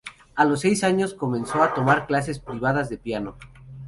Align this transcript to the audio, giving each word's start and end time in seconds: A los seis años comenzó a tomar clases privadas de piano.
A 0.35 0.45
los 0.45 0.61
seis 0.61 0.83
años 0.83 1.13
comenzó 1.13 1.61
a 1.61 1.75
tomar 1.75 2.07
clases 2.07 2.39
privadas 2.39 2.89
de 2.89 2.97
piano. 2.97 3.35